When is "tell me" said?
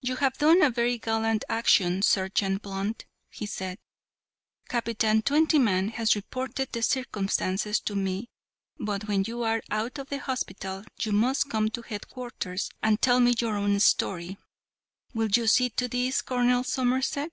13.00-13.32